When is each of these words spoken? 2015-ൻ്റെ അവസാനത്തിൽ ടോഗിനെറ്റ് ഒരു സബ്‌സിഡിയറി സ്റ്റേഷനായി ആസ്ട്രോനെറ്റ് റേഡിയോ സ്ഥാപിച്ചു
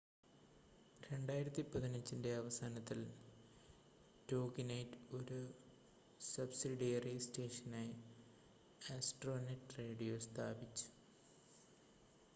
2015-ൻ്റെ 1.01 2.31
അവസാനത്തിൽ 2.35 2.99
ടോഗിനെറ്റ് 4.29 5.01
ഒരു 5.13 5.39
സബ്‌സിഡിയറി 6.21 7.15
സ്റ്റേഷനായി 7.19 7.93
ആസ്ട്രോനെറ്റ് 8.91 9.77
റേഡിയോ 9.79 10.15
സ്ഥാപിച്ചു 10.19 10.87